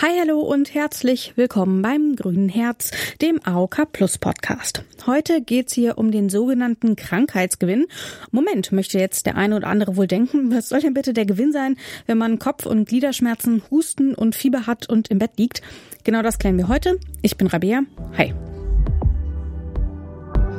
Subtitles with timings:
[0.00, 4.84] Hi, hallo und herzlich willkommen beim Grünen Herz, dem AOK Plus Podcast.
[5.06, 7.86] Heute geht's hier um den sogenannten Krankheitsgewinn.
[8.30, 11.50] Moment, möchte jetzt der eine oder andere wohl denken, was soll denn bitte der Gewinn
[11.50, 11.76] sein,
[12.06, 15.62] wenn man Kopf- und Gliederschmerzen, Husten und Fieber hat und im Bett liegt?
[16.04, 17.00] Genau das klären wir heute.
[17.22, 17.82] Ich bin Rabea.
[18.16, 18.32] Hi.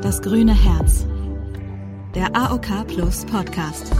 [0.01, 1.05] Das Grüne Herz.
[2.13, 3.93] Der AOK Plus Podcast.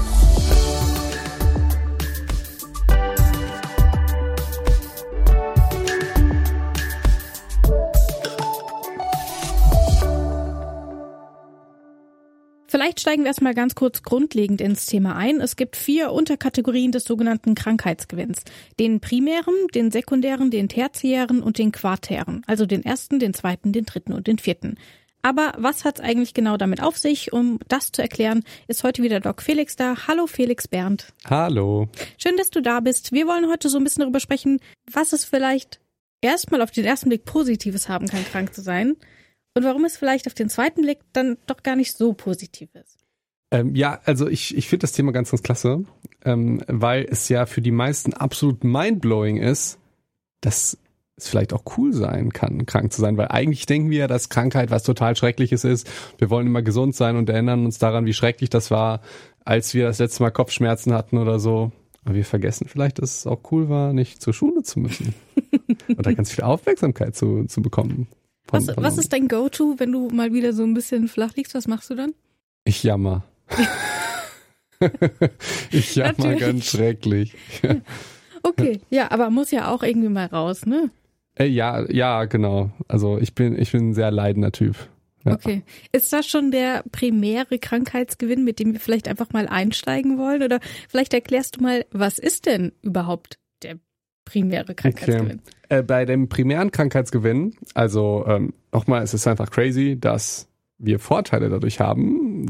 [12.80, 15.42] Vielleicht steigen wir erstmal ganz kurz grundlegend ins Thema ein.
[15.42, 18.44] Es gibt vier Unterkategorien des sogenannten Krankheitsgewinns.
[18.80, 22.42] Den primären, den sekundären, den tertiären und den quartären.
[22.48, 24.78] Also den ersten, den zweiten, den dritten und den vierten.
[25.22, 27.34] Aber was hat's eigentlich genau damit auf sich?
[27.34, 30.08] Um das zu erklären, ist heute wieder Doc Felix da.
[30.08, 31.12] Hallo Felix Bernd.
[31.30, 31.90] Hallo.
[32.18, 33.12] Schön, dass du da bist.
[33.12, 35.82] Wir wollen heute so ein bisschen darüber sprechen, was es vielleicht
[36.22, 38.96] erstmal auf den ersten Blick Positives haben kann, krank zu sein
[39.56, 43.00] und warum es vielleicht auf den zweiten Blick dann doch gar nicht so positiv ist.
[43.52, 45.84] Ähm, ja, also ich, ich finde das Thema ganz, ganz klasse,
[46.24, 49.80] ähm, weil es ja für die meisten absolut mindblowing ist,
[50.42, 50.78] dass
[51.18, 54.30] es vielleicht auch cool sein kann, krank zu sein, weil eigentlich denken wir ja, dass
[54.30, 55.90] Krankheit was total Schreckliches ist.
[56.18, 59.02] Wir wollen immer gesund sein und erinnern uns daran, wie schrecklich das war,
[59.44, 61.72] als wir das letzte Mal Kopfschmerzen hatten oder so.
[62.06, 65.14] Aber wir vergessen vielleicht, dass es auch cool war, nicht zur Schule zu müssen.
[65.98, 68.08] oder ganz viel Aufmerksamkeit zu, zu bekommen.
[68.52, 71.54] Was, was ist dein Go-To, wenn du mal wieder so ein bisschen flach liegst?
[71.56, 72.14] Was machst du dann?
[72.64, 73.24] Ich jammer.
[75.72, 76.40] ich jammer Natürlich.
[76.40, 77.36] ganz schrecklich.
[78.42, 80.90] Okay, ja, aber muss ja auch irgendwie mal raus, ne?
[81.38, 82.72] Äh, ja, ja, genau.
[82.88, 84.76] Also ich bin, ich bin ein sehr leidender Typ.
[85.26, 85.34] Ja.
[85.34, 85.64] Okay.
[85.92, 90.44] Ist das schon der primäre Krankheitsgewinn, mit dem wir vielleicht einfach mal einsteigen wollen?
[90.44, 93.38] Oder vielleicht erklärst du mal, was ist denn überhaupt
[94.30, 95.42] primäre Krankheitsgewinn?
[95.70, 101.50] Äh, bei dem primären Krankheitsgewinn, also ähm, nochmal, es ist einfach crazy, dass wir Vorteile
[101.50, 102.46] dadurch haben,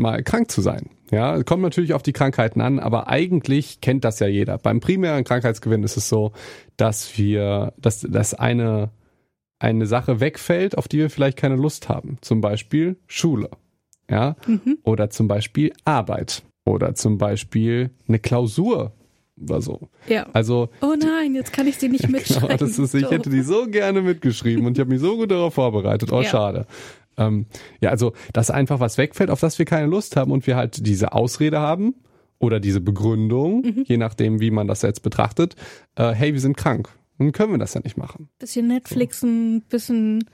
[0.00, 0.90] mal krank zu sein.
[1.10, 4.58] Ja, kommt natürlich auf die Krankheiten an, aber eigentlich kennt das ja jeder.
[4.58, 6.32] Beim primären Krankheitsgewinn ist es so,
[6.76, 8.90] dass wir, dass, dass eine,
[9.58, 12.18] eine Sache wegfällt, auf die wir vielleicht keine Lust haben.
[12.20, 13.50] Zum Beispiel Schule.
[14.10, 14.78] Ja, Mhm.
[14.82, 16.42] oder zum Beispiel Arbeit.
[16.64, 18.92] Oder zum Beispiel eine Klausur
[19.42, 19.88] oder so.
[20.08, 20.26] Ja.
[20.32, 22.48] Also Oh nein, jetzt kann ich sie nicht mitschreiben.
[22.48, 25.30] Genau, das ist, ich hätte die so gerne mitgeschrieben und ich habe mich so gut
[25.30, 26.12] darauf vorbereitet.
[26.12, 26.28] Oh, Ja.
[26.28, 26.66] schade.
[27.16, 27.46] Ähm,
[27.80, 30.86] ja, also, dass einfach was wegfällt, auf das wir keine Lust haben und wir halt
[30.86, 31.94] diese Ausrede haben
[32.38, 33.84] oder diese Begründung, Mhm.
[33.86, 35.56] je nachdem, wie man das jetzt betrachtet,
[35.96, 36.88] äh, hey, wir sind krank.
[37.18, 38.28] Dann können wir das ja nicht machen.
[38.38, 40.28] Bisschen Netflixen, bisschen,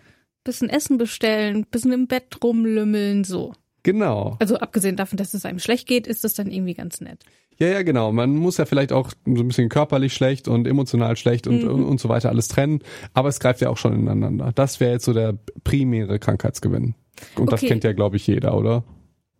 [0.44, 3.54] bisschen Essen bestellen, bisschen im Bett rumlümmeln, so.
[3.82, 4.36] Genau.
[4.38, 7.24] Also abgesehen davon, dass es einem schlecht geht, ist das dann irgendwie ganz nett.
[7.58, 8.12] Ja, ja, genau.
[8.12, 11.84] Man muss ja vielleicht auch so ein bisschen körperlich schlecht und emotional schlecht und, und,
[11.84, 12.80] und so weiter alles trennen.
[13.12, 14.52] Aber es greift ja auch schon ineinander.
[14.54, 16.94] Das wäre jetzt so der primäre Krankheitsgewinn.
[17.36, 17.68] Und das Okay.
[17.68, 18.82] kennt ja, glaube ich, jeder, oder?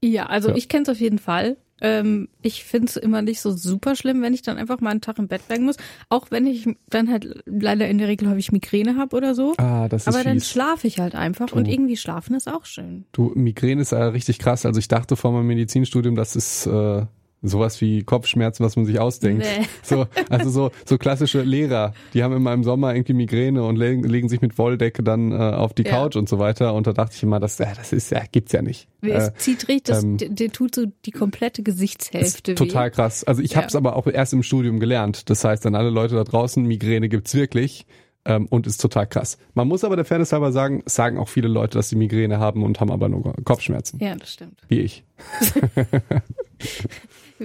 [0.03, 0.57] Ja, also Ja.
[0.57, 1.57] ich kenne es auf jeden Fall.
[1.81, 5.01] Ähm, ich finde es immer nicht so super schlimm, wenn ich dann einfach mal einen
[5.01, 5.77] Tag im Bett bleiben muss.
[6.09, 9.55] Auch wenn ich dann halt leider in der Regel häufig Migräne habe oder so.
[9.57, 10.49] Ah, das ist Aber dann fies.
[10.51, 13.07] schlafe ich halt einfach und irgendwie schlafen ist auch schön.
[13.11, 14.65] Du, Migräne ist ja richtig krass.
[14.65, 17.07] Also ich dachte vor meinem Medizinstudium, das ist äh,
[17.49, 19.45] sowas wie Kopfschmerzen, was man sich ausdenkt.
[19.45, 19.67] Nee.
[19.83, 24.03] So, also so, so klassische Lehrer, die haben immer im Sommer irgendwie Migräne und legen,
[24.05, 25.91] legen sich mit Wolldecke dann äh, auf die Ja.
[25.91, 26.73] Couch und so weiter.
[26.75, 28.89] Und da dachte ich immer, das, äh, das ist ja, gibt's ja nicht.
[29.03, 32.91] Es Äh, zieht richtig, ähm, der, der tut so die komplette Gesichtshälfte total weh.
[32.95, 33.25] krass.
[33.25, 33.57] Also ich Ja.
[33.59, 35.29] habe es aber auch erst im Studium gelernt.
[35.29, 37.87] Das heißt, an alle Leute da draußen, Migräne gibt's wirklich.
[38.27, 39.37] Ähm, und ist total krass.
[39.53, 42.63] Man muss aber der Fairness halber sagen, sagen auch viele Leute, dass sie Migräne haben
[42.63, 43.99] und haben aber nur Kopfschmerzen.
[44.03, 44.63] Ja, das stimmt.
[44.67, 45.05] Wie ich.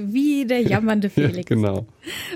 [0.05, 1.47] Wie der jammernde Ja, Felix.
[1.47, 1.85] genau.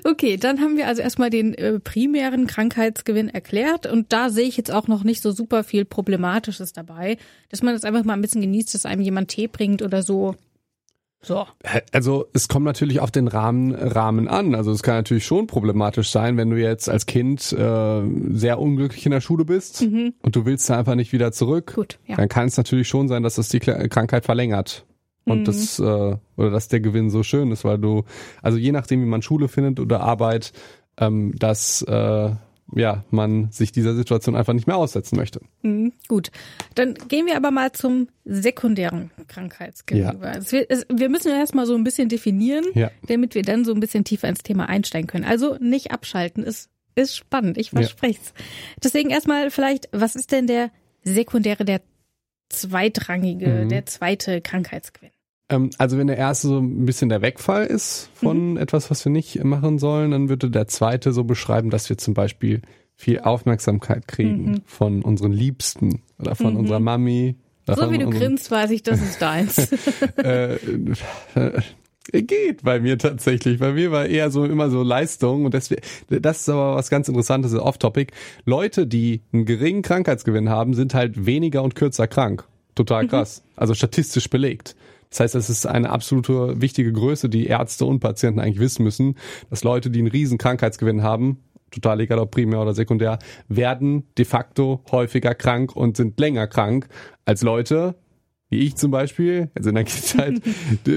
[0.03, 4.57] Okay, dann haben wir also erstmal den äh, primären Krankheitsgewinn erklärt und da sehe ich
[4.57, 7.17] jetzt auch noch nicht so super viel Problematisches dabei,
[7.49, 10.35] dass man das einfach mal ein bisschen genießt, dass einem jemand Tee bringt oder so.
[11.25, 11.45] So.
[11.93, 14.55] Also es kommt natürlich auf den Rahmen, Rahmen an.
[14.55, 18.01] Also es kann natürlich schon problematisch sein, wenn du jetzt als Kind äh,
[18.33, 21.71] sehr unglücklich in der Schule bist und du willst da einfach nicht wieder zurück.
[21.71, 21.75] Mhm.
[21.75, 22.17] Gut, ja.
[22.17, 24.85] Dann kann es natürlich schon sein, dass das die Krankheit verlängert.
[25.25, 25.43] Und Mhm.
[25.45, 25.83] das, äh,
[26.37, 28.03] oder dass der Gewinn so schön ist, weil du,
[28.41, 30.51] also je nachdem, wie man Schule findet oder Arbeit,
[30.97, 32.31] ähm, dass äh,
[32.75, 35.41] ja, man sich dieser Situation einfach nicht mehr aussetzen möchte.
[35.61, 36.31] Mhm, gut.
[36.75, 40.03] Dann gehen wir aber mal zum sekundären Krankheitsgewinn.
[40.03, 40.31] Ja.
[40.37, 42.89] es- wir müssen ja erstmal so ein bisschen definieren, Ja.
[43.07, 45.25] damit wir dann so ein bisschen tiefer ins Thema einsteigen können.
[45.25, 48.33] Also nicht abschalten, ist, ist spannend, ich verspreche es.
[48.83, 50.71] Deswegen erstmal vielleicht, was ist denn der
[51.03, 51.81] sekundäre, der
[52.53, 53.69] zweitrangige, Mhm.
[53.69, 55.11] der zweite Krankheitsgewinn?
[55.49, 58.57] Ähm, also wenn der erste so ein bisschen der Wegfall ist von mhm.
[58.57, 62.13] etwas, was wir nicht machen sollen, dann würde der zweite so beschreiben, dass wir zum
[62.13, 62.61] Beispiel
[62.95, 64.61] viel Aufmerksamkeit kriegen mhm.
[64.65, 66.59] von unseren Liebsten oder von mhm.
[66.59, 67.35] unserer Mami.
[67.65, 69.57] So wie du grinst, weiß ich, das ist deins.
[70.17, 70.57] äh,
[72.11, 73.59] Geht bei mir tatsächlich.
[73.59, 77.07] Bei mir war eher so immer so Leistung und deswegen, das ist aber was ganz
[77.07, 78.13] Interessantes, off-topic.
[78.45, 82.45] Leute, die einen geringen Krankheitsgewinn haben, sind halt weniger und kürzer krank.
[82.75, 83.07] Total mhm.
[83.07, 83.43] krass.
[83.45, 83.51] Mhm.
[83.55, 84.75] Also statistisch belegt.
[85.09, 89.15] Das heißt, es ist eine absolute wichtige Größe, die Ärzte und Patienten eigentlich wissen müssen,
[89.49, 91.37] dass Leute, die einen riesen Krankheitsgewinn haben,
[91.69, 96.87] total egal ob primär oder sekundär, werden de facto häufiger krank und sind länger krank
[97.25, 97.95] als Leute,
[98.53, 100.41] wie ich zum Beispiel, also in der Kindheit,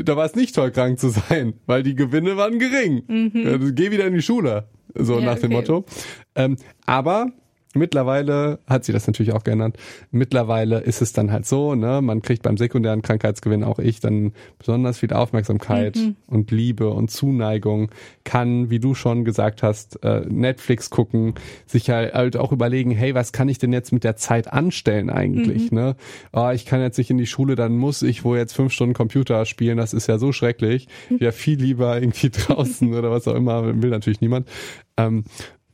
[0.05, 3.03] da war es nicht toll, krank zu sein, weil die Gewinne waren gering.
[3.09, 3.47] Mhm.
[3.47, 5.87] Also, geh wieder in die Schule, so ja, nach dem Motto.
[6.35, 7.33] Ähm, aber
[7.77, 9.77] Mittlerweile hat sich das natürlich auch geändert.
[10.11, 14.33] Mittlerweile ist es dann halt so, ne, man kriegt beim sekundären Krankheitsgewinn auch ich dann
[14.59, 16.17] besonders viel Aufmerksamkeit mhm.
[16.27, 17.91] und Liebe und Zuneigung,
[18.25, 21.35] kann, wie du schon gesagt hast, äh, Netflix gucken,
[21.67, 25.71] sich halt auch überlegen, hey, was kann ich denn jetzt mit der Zeit anstellen eigentlich,
[25.71, 25.79] mhm.
[25.79, 25.97] ne?
[26.33, 28.95] Oh, ich kann jetzt nicht in die Schule, dann muss ich wohl jetzt fünf Stunden
[28.95, 30.89] Computer spielen, das ist ja so schrecklich.
[31.11, 31.19] Mhm.
[31.21, 34.49] Ja, viel lieber irgendwie draußen oder was auch immer, will natürlich niemand.
[34.97, 35.25] Ähm,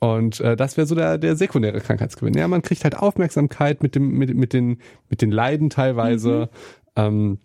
[0.03, 2.35] und äh, das wäre so der, der sekundäre Krankheitsgewinn.
[2.35, 4.79] Ja, man kriegt halt Aufmerksamkeit mit dem, mit, mit den,
[5.09, 6.51] mit den Leiden teilweise.
[6.97, 7.39] Mhm.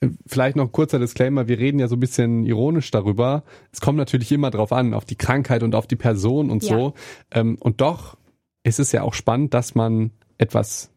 [0.00, 3.44] Ähm, vielleicht noch kurzer Disclaimer, wir reden ja so ein bisschen ironisch darüber.
[3.70, 6.70] Es kommt natürlich immer drauf an, auf die Krankheit und auf die Person und ja.
[6.70, 6.94] so.
[7.30, 8.16] Ähm, und doch
[8.62, 10.90] ist es ja auch spannend, dass man etwas,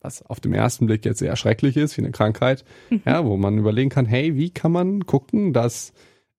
[0.00, 3.02] was auf dem ersten Blick jetzt sehr schrecklich ist, wie eine Krankheit, mhm.
[3.06, 5.92] ja, wo man überlegen kann, hey, wie kann man gucken, dass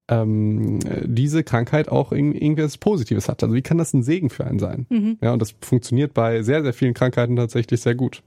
[0.07, 3.43] ähm, diese Krankheit auch irgendwas Positives hat.
[3.43, 4.85] Also wie kann das ein Segen für einen sein?
[4.89, 5.17] Mhm.
[5.21, 8.23] Ja, und das funktioniert bei sehr, sehr vielen Krankheiten tatsächlich sehr gut.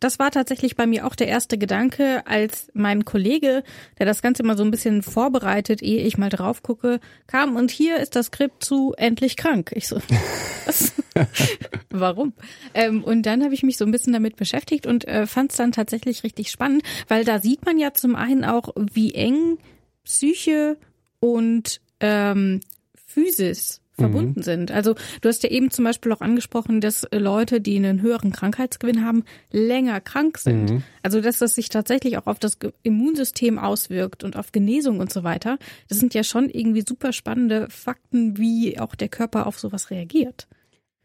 [0.00, 3.62] Das war tatsächlich bei mir auch der erste Gedanke, als mein Kollege,
[3.98, 7.70] der das Ganze mal so ein bisschen vorbereitet, ehe ich mal drauf gucke, kam und
[7.70, 9.72] hier ist das Skript zu endlich krank.
[9.74, 9.96] Ich so,
[10.66, 10.92] was?
[11.90, 12.32] Warum?
[12.74, 15.56] Ähm, und dann habe ich mich so ein bisschen damit beschäftigt und äh, fand es
[15.56, 19.58] dann tatsächlich richtig spannend, weil da sieht man ja zum einen auch, wie eng
[20.04, 20.76] Psyche
[21.24, 22.60] und ähm,
[23.06, 24.42] Physis verbunden mhm.
[24.42, 24.70] sind.
[24.72, 29.04] Also du hast ja eben zum Beispiel auch angesprochen, dass Leute, die einen höheren Krankheitsgewinn
[29.04, 29.22] haben,
[29.52, 30.70] länger krank sind.
[30.70, 30.82] Mhm.
[31.02, 35.22] Also dass das sich tatsächlich auch auf das Immunsystem auswirkt und auf Genesung und so
[35.22, 35.58] weiter.
[35.88, 40.48] Das sind ja schon irgendwie super spannende Fakten, wie auch der Körper auf sowas reagiert.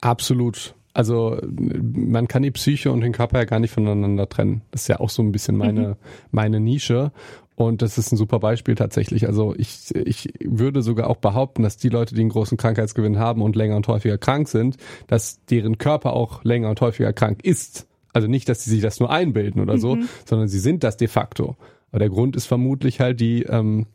[0.01, 0.73] Absolut.
[0.93, 4.63] Also man kann die Psyche und den Körper ja gar nicht voneinander trennen.
[4.71, 5.95] Das ist ja auch so ein bisschen meine, mhm.
[6.31, 7.11] meine Nische.
[7.59, 9.27] Und das ist ein super Beispiel tatsächlich.
[9.27, 13.41] Also ich, ich würde sogar auch behaupten, dass die Leute, die einen großen Krankheitsgewinn haben
[13.41, 14.77] und länger und häufiger krank sind,
[15.07, 17.85] dass deren Körper auch länger und häufiger krank ist.
[18.13, 20.07] Also nicht, dass sie sich das nur einbilden oder so, mhm.
[20.23, 21.57] sondern sie sind das de facto.
[21.89, 23.87] Aber der Grund ist vermutlich halt die, ähm,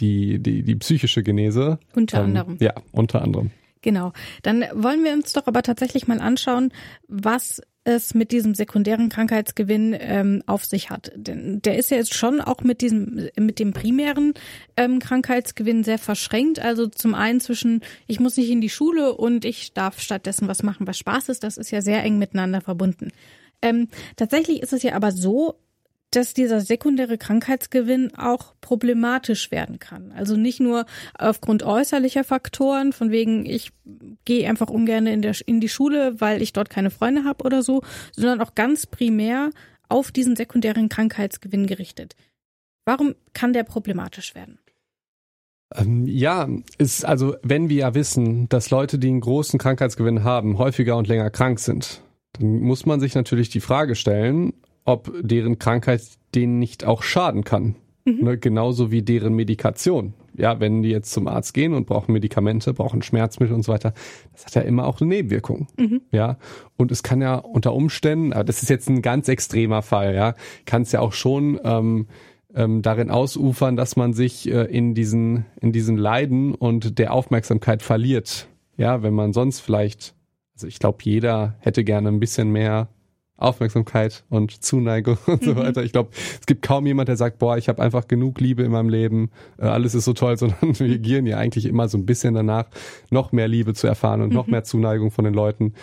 [0.00, 1.78] die, die, die psychische Genese.
[1.96, 2.56] Unter ähm, anderem.
[2.60, 3.52] Ja, unter anderem.
[3.80, 4.12] Genau.
[4.42, 6.74] Dann wollen wir uns doch aber tatsächlich mal anschauen,
[7.08, 11.10] was es mit diesem sekundären Krankheitsgewinn ähm, auf sich hat.
[11.16, 14.34] Denn der ist ja jetzt schon auch mit diesem, mit dem primären
[14.76, 16.58] ähm, Krankheitsgewinn sehr verschränkt.
[16.58, 20.62] Also zum einen zwischen, ich muss nicht in die Schule und ich darf stattdessen was
[20.62, 21.42] machen, was Spaß ist.
[21.42, 23.08] Das ist ja sehr eng miteinander verbunden.
[23.62, 25.56] Ähm, tatsächlich ist es ja aber so,
[26.10, 30.12] dass dieser sekundäre Krankheitsgewinn auch problematisch werden kann.
[30.12, 30.86] Also nicht nur
[31.18, 33.72] aufgrund äußerlicher Faktoren, von wegen ich
[34.24, 37.62] gehe einfach ungern in, der, in die Schule, weil ich dort keine Freunde habe oder
[37.62, 39.50] so, sondern auch ganz primär
[39.88, 42.14] auf diesen sekundären Krankheitsgewinn gerichtet.
[42.84, 44.58] Warum kann der problematisch werden?
[45.74, 46.48] Ähm, ja,
[46.78, 51.08] ist also, wenn wir ja wissen, dass Leute, die einen großen Krankheitsgewinn haben, häufiger und
[51.08, 54.54] länger krank sind, dann muss man sich natürlich die Frage stellen,
[54.88, 56.02] ob deren Krankheit
[56.34, 57.76] denen nicht auch schaden kann.
[58.06, 58.24] Mhm.
[58.24, 60.14] Ne, genauso wie deren Medikation.
[60.34, 63.92] Ja, wenn die jetzt zum Arzt gehen und brauchen Medikamente, brauchen Schmerzmittel und so weiter,
[64.32, 65.66] das hat ja immer auch eine Nebenwirkung.
[65.76, 66.00] Mhm.
[66.10, 66.38] Ja,
[66.78, 70.82] und es kann ja unter Umständen, das ist jetzt ein ganz extremer Fall, ja, kann
[70.82, 72.06] es ja auch schon ähm,
[72.54, 77.82] ähm, darin ausufern, dass man sich äh, in diesen in diesen Leiden und der Aufmerksamkeit
[77.82, 78.48] verliert.
[78.78, 80.14] Ja, wenn man sonst vielleicht,
[80.54, 82.88] also ich glaube, jeder hätte gerne ein bisschen mehr
[83.38, 85.56] Aufmerksamkeit und Zuneigung und so mhm.
[85.56, 85.82] weiter.
[85.82, 88.72] Ich glaube, es gibt kaum jemand, der sagt, boah, ich habe einfach genug Liebe in
[88.72, 92.04] meinem Leben, äh, alles ist so toll, sondern wir gieren ja eigentlich immer so ein
[92.04, 92.66] bisschen danach,
[93.10, 94.52] noch mehr Liebe zu erfahren und noch mhm.
[94.52, 95.74] mehr Zuneigung von den Leuten.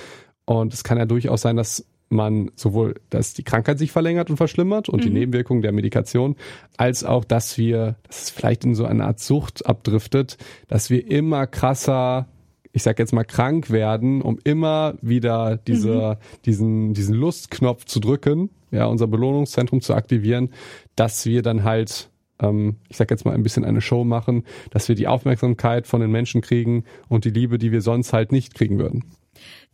[0.45, 4.37] Und es kann ja durchaus sein, dass man sowohl, dass die Krankheit sich verlängert und
[4.37, 5.03] verschlimmert und mhm.
[5.03, 6.35] die Nebenwirkungen der Medikation,
[6.77, 11.09] als auch, dass wir, dass es vielleicht in so eine Art Sucht abdriftet, dass wir
[11.09, 12.27] immer krasser
[12.75, 16.41] ich sag jetzt mal, krank werden, um immer wieder diese, mhm.
[16.45, 20.49] diesen, diesen Lustknopf zu drücken, ja, unser Belohnungszentrum zu aktivieren,
[20.97, 22.09] dass wir dann halt
[22.41, 26.01] ähm, ich sag jetzt mal ein bisschen eine Show machen, dass wir die Aufmerksamkeit von
[26.01, 29.05] den Menschen kriegen und die Liebe, die wir sonst halt nicht kriegen würden.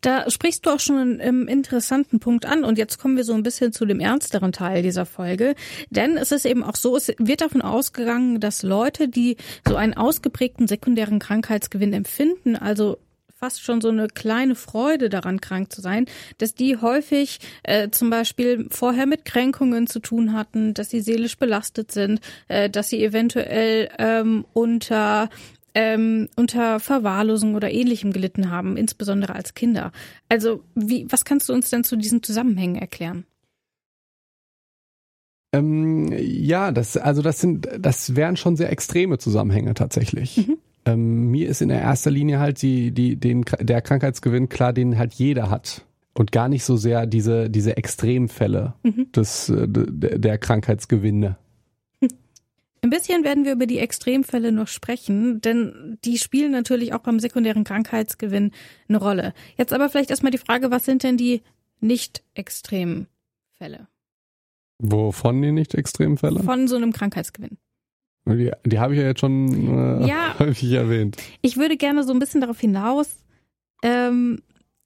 [0.02, 3.44] Da sprichst du auch schon einen interessanten Punkt an und jetzt kommen wir so ein
[3.44, 5.56] bisschen zu dem ernsteren Teil dieser Folge.
[5.90, 9.38] Denn es ist eben auch so, es wird davon ausgegangen, dass Leute, die
[9.68, 12.98] so einen ausgeprägten sekundären Krankheitsgewinn empfinden, also
[13.42, 16.06] fast schon so eine kleine Freude daran, krank zu sein,
[16.38, 21.38] dass die häufig äh, zum Beispiel vorher mit Kränkungen zu tun hatten, dass sie seelisch
[21.38, 25.30] belastet sind, äh, dass sie eventuell ähm, unter
[25.74, 29.92] ähm, unter Verwahrlosung oder ähnlichem gelitten haben, insbesondere als Kinder.
[30.30, 33.26] Also, wie, was kannst du uns denn zu diesen Zusammenhängen erklären?
[35.54, 40.48] Ähm, ja, das, also das sind, das wären schon sehr extreme Zusammenhänge tatsächlich.
[40.48, 40.58] Mhm.
[40.86, 44.98] Ähm, mir ist in der erster Linie halt die, die, den, der Krankheitsgewinn klar, den
[44.98, 45.86] halt jeder hat.
[46.14, 49.12] Und gar nicht so sehr diese, diese Extremfälle mhm.
[49.14, 51.38] des, äh, der Krankheitsgewinne.
[52.84, 57.20] Ein bisschen werden wir über die Extremfälle noch sprechen, denn die spielen natürlich auch beim
[57.20, 58.52] sekundären Krankheitsgewinn
[58.90, 59.34] eine Rolle.
[59.56, 61.44] Jetzt aber vielleicht erstmal die Frage, was sind denn die
[61.80, 63.08] nicht extremen
[63.52, 63.88] Fälle?
[64.80, 66.42] Wovon die nicht extremen Fälle?
[66.42, 67.58] Von so einem Krankheitsgewinn.
[68.26, 71.18] Die, die habe ich ja jetzt schon äh, ja, häufig erwähnt.
[71.42, 73.24] Ich würde gerne so ein bisschen darauf hinaus,
[73.84, 74.42] ähm,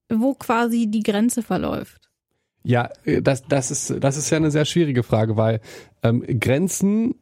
[0.09, 2.09] wo quasi die Grenze verläuft.
[2.63, 5.61] Ja, äh, das, das, ist, das ist ja eine sehr schwierige Frage, weil
[6.03, 7.15] ähm, Grenzen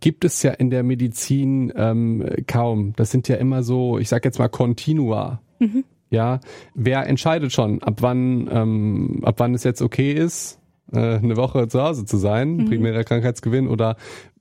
[0.00, 2.92] gibt es ja in der Medizin ähm, kaum.
[2.96, 5.40] Das sind ja immer so, ich sag jetzt mal, Continua.
[5.58, 5.84] Mhm.
[6.10, 6.40] Ja,
[6.74, 10.60] wer entscheidet schon, ab wann, ähm, ab wann es jetzt okay ist,
[10.92, 12.64] äh, eine Woche zu Hause zu sein, mhm.
[12.66, 13.96] primärer Krankheitsgewinn oder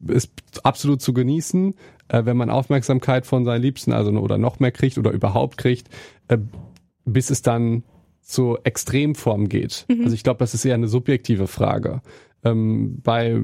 [0.07, 0.31] ist
[0.63, 1.73] absolut zu genießen,
[2.09, 5.89] äh, wenn man Aufmerksamkeit von seinen Liebsten, also oder noch mehr kriegt oder überhaupt kriegt,
[6.27, 6.37] äh,
[7.05, 7.83] bis es dann
[8.21, 9.85] zur Extremform geht.
[9.87, 10.03] Mhm.
[10.03, 12.01] Also ich glaube, das ist eher eine subjektive Frage.
[12.45, 13.41] Ähm, bei,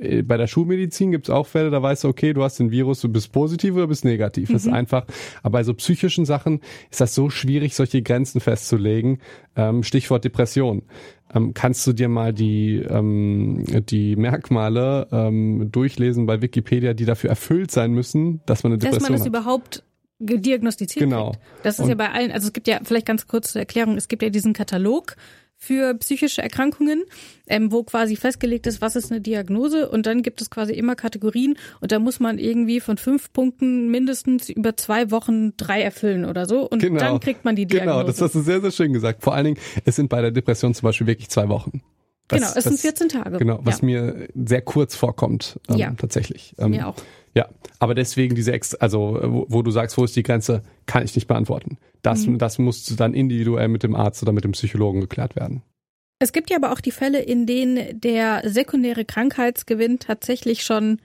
[0.00, 2.70] äh, bei der Schulmedizin gibt es auch Fälle, da weißt du, okay, du hast den
[2.70, 4.48] Virus, du bist positiv oder bist negativ.
[4.48, 4.52] Mhm.
[4.54, 4.74] Das ist mhm.
[4.74, 5.04] einfach,
[5.42, 9.18] aber bei so psychischen Sachen ist das so schwierig, solche Grenzen festzulegen.
[9.54, 10.82] Ähm, Stichwort Depression.
[11.34, 17.30] Ähm, kannst du dir mal die, ähm, die Merkmale ähm, durchlesen bei Wikipedia, die dafür
[17.30, 19.02] erfüllt sein müssen, dass man eine Depression hat?
[19.02, 19.28] Dass man das hat?
[19.28, 19.82] überhaupt
[20.20, 21.32] diagnostiziert genau.
[21.32, 21.44] kriegt.
[21.62, 23.96] Das ist Und ja bei allen, also es gibt ja vielleicht ganz kurz zur Erklärung,
[23.96, 25.16] es gibt ja diesen Katalog
[25.58, 27.04] für psychische Erkrankungen,
[27.48, 30.94] ähm, wo quasi festgelegt ist, was ist eine Diagnose und dann gibt es quasi immer
[30.94, 36.24] Kategorien und da muss man irgendwie von fünf Punkten mindestens über zwei Wochen drei erfüllen
[36.24, 37.00] oder so und genau.
[37.00, 37.98] dann kriegt man die Diagnose.
[37.98, 39.24] Genau, das hast du sehr, sehr schön gesagt.
[39.24, 41.82] Vor allen Dingen, es sind bei der Depression zum Beispiel wirklich zwei Wochen.
[42.28, 43.38] Was, genau, es sind 14 Tage.
[43.38, 43.86] Genau, was ja.
[43.86, 45.94] mir sehr kurz vorkommt, ähm, ja.
[45.96, 46.54] tatsächlich.
[46.58, 46.96] Ähm, mir auch.
[47.34, 51.04] Ja, aber deswegen diese Ex also wo, wo, du sagst, wo ist die Grenze, kann
[51.04, 51.78] ich nicht beantworten.
[52.02, 52.38] Das, mhm.
[52.38, 55.62] das muss dann individuell mit dem Arzt oder mit dem Psychologen geklärt werden.
[56.20, 61.00] Es gibt ja aber auch die Fälle, in denen der sekundäre Krankheitsgewinn tatsächlich schon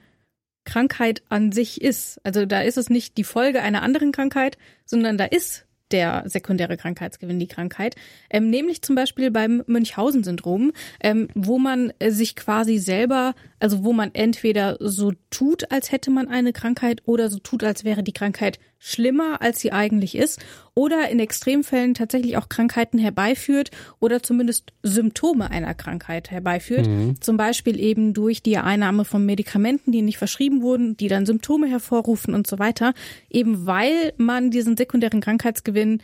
[0.66, 2.20] Krankheit an sich ist.
[2.24, 6.76] Also da ist es nicht die Folge einer anderen Krankheit, sondern da ist der sekundäre
[6.76, 7.96] Krankheitsgewinn, die Krankheit,
[8.30, 13.94] ähm, nämlich zum Beispiel beim Münchhausen-Syndrom, ähm, wo man äh, sich quasi selber, also wo
[13.94, 18.12] man entweder so tut, als hätte man eine Krankheit oder so tut, als wäre die
[18.12, 20.44] Krankheit schlimmer, als sie eigentlich ist
[20.76, 26.88] oder in Extremfällen tatsächlich auch Krankheiten herbeiführt oder zumindest Symptome einer Krankheit herbeiführt.
[26.88, 27.22] Mhm.
[27.22, 31.68] Zum Beispiel eben durch die Einnahme von Medikamenten, die nicht verschrieben wurden, die dann Symptome
[31.68, 32.94] hervorrufen und so weiter.
[33.30, 36.02] Eben weil man diesen sekundären Krankheitsgewinn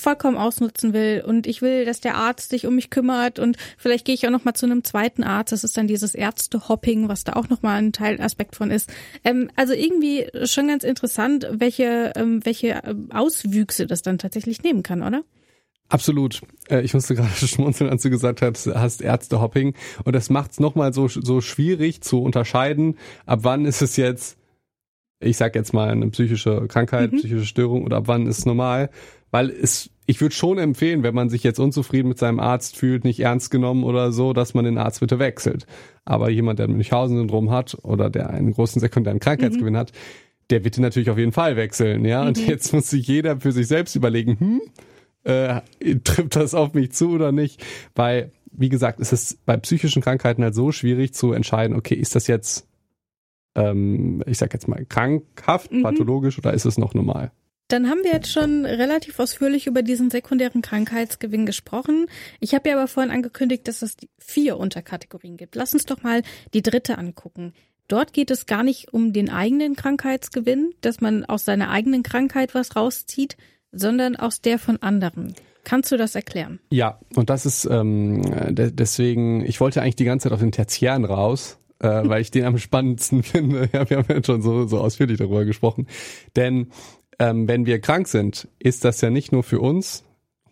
[0.00, 4.04] vollkommen ausnutzen will und ich will, dass der Arzt sich um mich kümmert und vielleicht
[4.04, 5.52] gehe ich auch noch mal zu einem zweiten Arzt.
[5.52, 8.90] Das ist dann dieses Ärztehopping, was da auch noch mal ein Teilaspekt von ist.
[9.24, 14.82] Ähm, also irgendwie schon ganz interessant, welche ähm, welche ähm, Auswüchse das dann tatsächlich nehmen
[14.82, 15.22] kann, oder?
[15.90, 16.40] Absolut.
[16.70, 19.74] Äh, ich musste gerade schmunzeln, als du gesagt hast, hast Ärztehopping.
[20.04, 24.38] Und das macht es nochmal so, so schwierig zu unterscheiden, ab wann ist es jetzt,
[25.18, 27.18] ich sag jetzt mal, eine psychische Krankheit, mhm.
[27.18, 28.90] psychische Störung oder ab wann ist es normal
[29.30, 33.04] weil es, ich würde schon empfehlen, wenn man sich jetzt unzufrieden mit seinem Arzt fühlt,
[33.04, 35.66] nicht ernst genommen oder so, dass man den Arzt bitte wechselt.
[36.04, 39.78] Aber jemand, der Münchhausen-Syndrom hat oder der einen großen sekundären Krankheitsgewinn mhm.
[39.78, 39.92] hat,
[40.50, 42.26] der wird auf jeden Fall wechseln, ja.
[42.26, 42.48] Und mhm.
[42.48, 44.60] jetzt muss sich jeder für sich selbst überlegen, hm,
[45.24, 45.60] äh,
[46.04, 47.64] trifft das auf mich zu oder nicht?
[47.94, 52.14] Weil, wie gesagt, es ist bei psychischen Krankheiten halt so schwierig zu entscheiden, okay, ist
[52.16, 52.66] das jetzt,
[53.54, 55.82] ähm, ich sag jetzt mal, krankhaft, mhm.
[55.82, 57.30] pathologisch oder ist es noch normal?
[57.70, 62.06] Dann haben wir jetzt schon relativ ausführlich über diesen sekundären Krankheitsgewinn gesprochen.
[62.40, 65.54] Ich habe ja aber vorhin angekündigt, dass es vier Unterkategorien gibt.
[65.54, 66.22] Lass uns doch mal
[66.52, 67.52] die dritte angucken.
[67.86, 72.56] Dort geht es gar nicht um den eigenen Krankheitsgewinn, dass man aus seiner eigenen Krankheit
[72.56, 73.36] was rauszieht,
[73.70, 75.34] sondern aus der von anderen.
[75.62, 76.58] Kannst du das erklären?
[76.70, 81.04] Ja, und das ist ähm, deswegen, ich wollte eigentlich die ganze Zeit auf den Tertiären
[81.04, 83.68] raus, äh, weil ich den am spannendsten finde.
[83.72, 85.86] Ja, wir haben ja schon so, so ausführlich darüber gesprochen.
[86.34, 86.72] Denn
[87.20, 90.04] ähm, wenn wir krank sind, ist das ja nicht nur für uns,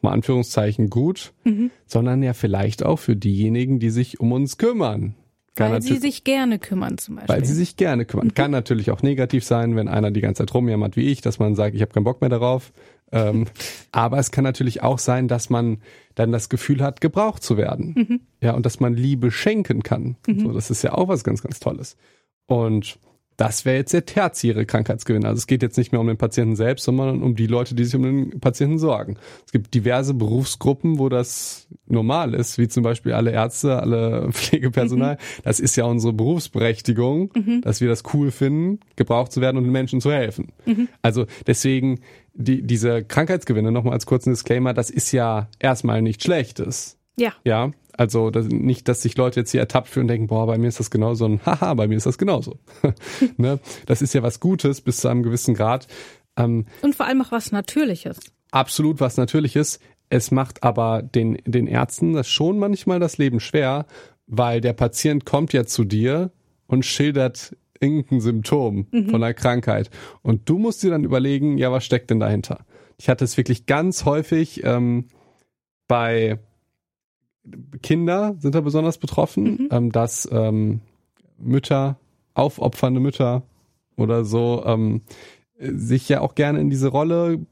[0.02, 1.70] mal Anführungszeichen gut, mhm.
[1.86, 5.14] sondern ja vielleicht auch für diejenigen, die sich um uns kümmern.
[5.56, 7.34] Kann weil sie sich gerne kümmern zum Beispiel.
[7.34, 8.28] Weil sie sich gerne kümmern.
[8.28, 8.34] Mhm.
[8.34, 11.56] Kann natürlich auch negativ sein, wenn einer die ganze Zeit rumjammert wie ich, dass man
[11.56, 12.72] sagt, ich habe keinen Bock mehr darauf.
[13.10, 13.46] ähm,
[13.90, 15.78] aber es kann natürlich auch sein, dass man
[16.14, 17.94] dann das Gefühl hat, gebraucht zu werden.
[17.96, 18.20] Mhm.
[18.40, 20.16] Ja, und dass man Liebe schenken kann.
[20.26, 20.40] Mhm.
[20.40, 21.96] So, das ist ja auch was ganz, ganz Tolles.
[22.46, 22.98] Und
[23.38, 25.24] das wäre jetzt der tertiäre Krankheitsgewinn.
[25.24, 27.84] Also es geht jetzt nicht mehr um den Patienten selbst, sondern um die Leute, die
[27.84, 29.16] sich um den Patienten sorgen.
[29.46, 35.14] Es gibt diverse Berufsgruppen, wo das normal ist, wie zum Beispiel alle Ärzte, alle Pflegepersonal.
[35.14, 35.42] Mhm.
[35.44, 37.60] Das ist ja unsere Berufsberechtigung, mhm.
[37.60, 40.48] dass wir das cool finden, gebraucht zu werden und den Menschen zu helfen.
[40.66, 40.88] Mhm.
[41.02, 42.00] Also deswegen
[42.34, 46.98] die, diese Krankheitsgewinne, nochmal als kurzen Disclaimer, das ist ja erstmal nichts Schlechtes.
[47.16, 47.32] Ja.
[47.44, 47.70] Ja.
[47.98, 50.68] Also das, nicht, dass sich Leute jetzt hier ertappt fühlen und denken, boah, bei mir
[50.68, 52.60] ist das genauso und haha, bei mir ist das genauso.
[53.36, 53.58] ne?
[53.86, 55.88] Das ist ja was Gutes bis zu einem gewissen Grad.
[56.36, 58.20] Ähm, und vor allem auch was Natürliches.
[58.52, 59.80] Absolut was Natürliches.
[60.10, 63.86] Es macht aber den, den Ärzten das schon manchmal das Leben schwer,
[64.28, 66.30] weil der Patient kommt ja zu dir
[66.68, 69.10] und schildert irgendein Symptom mhm.
[69.10, 69.90] von einer Krankheit.
[70.22, 72.64] Und du musst dir dann überlegen, ja, was steckt denn dahinter?
[72.96, 75.06] Ich hatte es wirklich ganz häufig ähm,
[75.88, 76.38] bei
[77.82, 79.68] Kinder sind da besonders betroffen, mhm.
[79.70, 80.80] ähm, dass ähm,
[81.38, 81.98] Mütter,
[82.34, 83.42] aufopfernde Mütter
[83.96, 85.02] oder so, ähm,
[85.58, 87.44] sich ja auch gerne in diese Rolle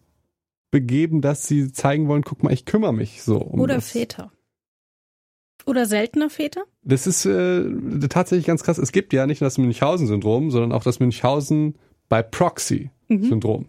[0.71, 3.39] begeben, dass sie zeigen wollen, guck mal, ich kümmere mich so.
[3.39, 3.91] Um oder das.
[3.91, 4.33] Väter.
[5.65, 6.65] Oder seltener Väter?
[6.83, 7.65] Das ist äh,
[8.09, 8.79] tatsächlich ganz krass.
[8.79, 11.77] Es gibt ja nicht nur das Münchhausen-Syndrom, sondern auch das Münchhausen
[12.09, 13.63] bei Proxy-Syndrom.
[13.63, 13.67] Mhm.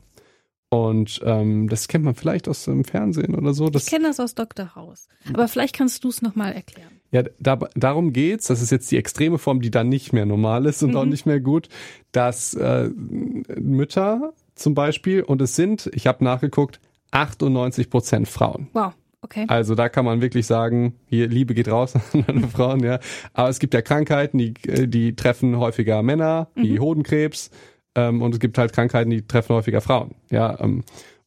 [0.69, 3.69] Und ähm, das kennt man vielleicht aus dem Fernsehen oder so.
[3.69, 4.75] Das ich kenne das aus Dr.
[4.75, 5.07] House.
[5.33, 6.99] Aber vielleicht kannst du es nochmal erklären.
[7.11, 8.47] Ja, da, darum geht's.
[8.47, 10.97] Das ist jetzt die extreme Form, die dann nicht mehr normal ist und mhm.
[10.97, 11.69] auch nicht mehr gut,
[12.11, 16.81] dass äh, Mütter zum Beispiel, und es sind, ich habe nachgeguckt,
[17.11, 18.67] 98 Prozent Frauen.
[18.73, 18.93] Wow.
[19.21, 19.45] Okay.
[19.47, 22.99] Also da kann man wirklich sagen, hier Liebe geht raus an alle Frauen, ja.
[23.33, 26.81] Aber es gibt ja Krankheiten, die, die treffen häufiger Männer, wie mhm.
[26.81, 27.51] Hodenkrebs,
[27.97, 30.15] ähm, und es gibt halt Krankheiten, die treffen häufiger Frauen.
[30.29, 30.83] Ja, ähm,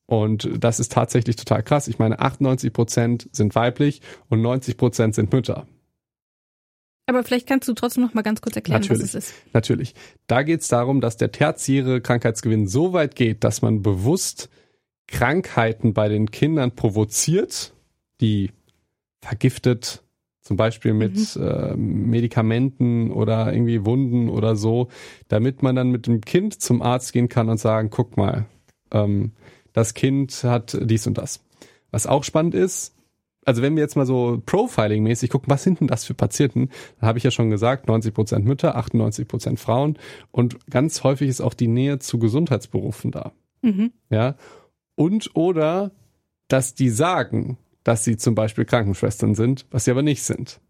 [0.07, 1.89] und das ist tatsächlich total krass.
[1.89, 5.67] Ich meine, 98 Prozent sind weiblich und 90 Prozent sind Mütter.
[7.07, 9.35] Aber vielleicht kannst du trotzdem noch mal ganz kurz erklären, natürlich, was es ist.
[9.53, 9.95] Natürlich.
[10.29, 14.49] Da geht es darum, dass der tertiäre Krankheitsgewinn so weit geht, dass man bewusst
[15.09, 17.73] Krankheiten bei den Kindern provoziert,
[18.21, 18.53] die
[19.21, 20.05] vergiftet,
[20.51, 21.43] zum Beispiel mit mhm.
[21.43, 24.89] äh, Medikamenten oder irgendwie Wunden oder so,
[25.29, 28.47] damit man dann mit dem Kind zum Arzt gehen kann und sagen, guck mal,
[28.91, 29.31] ähm,
[29.73, 31.45] das Kind hat dies und das.
[31.93, 32.97] Was auch spannend ist,
[33.45, 37.07] also wenn wir jetzt mal so Profiling-mäßig gucken, was sind denn das für Patienten, dann
[37.07, 40.01] habe ich ja schon gesagt, 90 Prozent Mütter, 98 Prozent Frauen
[40.33, 43.31] und ganz häufig ist auch die Nähe zu Gesundheitsberufen da.
[43.63, 43.93] Mhm.
[44.11, 44.35] Ja.
[44.97, 45.93] Und oder,
[46.49, 50.61] dass die sagen, dass sie zum Beispiel Krankenschwestern sind, was sie aber nicht sind.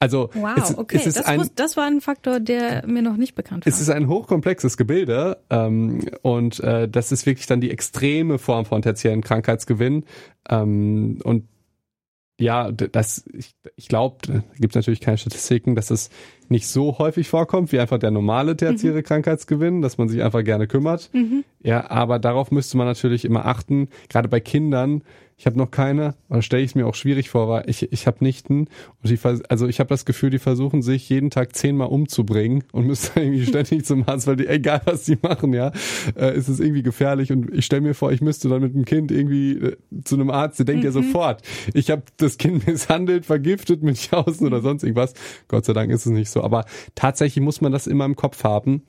[0.00, 0.96] Also wow, es, okay.
[0.96, 3.72] es ist das, ein, muss, das war ein Faktor, der mir noch nicht bekannt war.
[3.72, 8.64] Es ist ein hochkomplexes Gebilde ähm, und äh, das ist wirklich dann die extreme Form
[8.64, 10.04] von tertiären Krankheitsgewinn.
[10.48, 11.48] Ähm, und
[12.40, 16.10] ja, das, ich, ich glaube, da gibt es natürlich keine Statistiken, dass es
[16.50, 19.02] nicht so häufig vorkommt wie einfach der normale tertiäre mhm.
[19.02, 21.10] Krankheitsgewinn, dass man sich einfach gerne kümmert.
[21.12, 21.44] Mhm.
[21.62, 25.02] Ja, aber darauf müsste man natürlich immer achten, gerade bei Kindern,
[25.38, 28.08] ich habe noch keine, da stelle ich es mir auch schwierig vor, weil ich, ich
[28.08, 28.66] habe Nichten
[29.02, 32.86] und die, also ich habe das Gefühl, die versuchen sich jeden Tag zehnmal umzubringen und
[32.86, 35.70] müssen irgendwie ständig zum Arzt, weil die, egal was die machen, ja,
[36.16, 38.84] äh, ist es irgendwie gefährlich und ich stelle mir vor, ich müsste dann mit dem
[38.84, 40.86] Kind irgendwie äh, zu einem Arzt, der denkt mhm.
[40.86, 45.14] ja sofort, ich habe das Kind misshandelt, vergiftet, mit Münchhausen oder sonst irgendwas.
[45.46, 48.44] Gott sei Dank ist es nicht so, aber tatsächlich muss man das immer im Kopf
[48.44, 48.82] haben,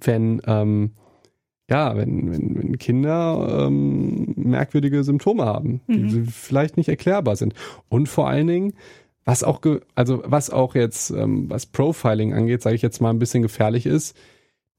[0.00, 0.92] wenn ähm,
[1.70, 6.08] ja, wenn, wenn, wenn Kinder ähm, merkwürdige Symptome haben, mhm.
[6.08, 7.54] die vielleicht nicht erklärbar sind.
[7.88, 8.74] Und vor allen Dingen,
[9.24, 9.60] was auch,
[9.94, 13.86] also was auch jetzt, ähm, was Profiling angeht, sage ich jetzt mal ein bisschen gefährlich
[13.86, 14.14] ist,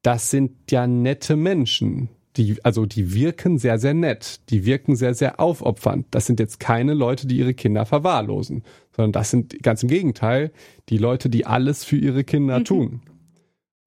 [0.04, 2.10] das sind ja nette Menschen.
[2.38, 4.42] Die, also die wirken sehr, sehr nett.
[4.50, 6.08] Die wirken sehr, sehr aufopfernd.
[6.12, 8.64] Das sind jetzt keine Leute, die ihre Kinder verwahrlosen,
[8.96, 10.52] sondern das sind ganz im Gegenteil
[10.90, 12.66] die Leute, die alles für ihre Kinder mhm.
[12.66, 13.02] tun.